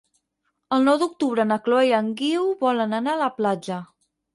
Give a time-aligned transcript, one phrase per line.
[0.77, 3.85] El nou d'octubre na Chloé i en Guiu volen anar a la platja.